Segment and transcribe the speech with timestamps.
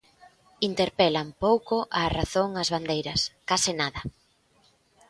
[0.69, 4.01] Interpelan pouco á razón as bandeiras, case nada.